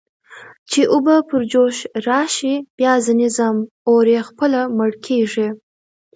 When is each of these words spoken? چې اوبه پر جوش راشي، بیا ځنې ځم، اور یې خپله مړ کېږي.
چې 0.71 0.81
اوبه 0.93 1.15
پر 1.29 1.41
جوش 1.51 1.77
راشي، 2.07 2.55
بیا 2.77 2.93
ځنې 3.05 3.27
ځم، 3.37 3.57
اور 3.87 4.05
یې 4.13 4.21
خپله 4.29 4.59
مړ 4.77 4.91
کېږي. 5.05 5.47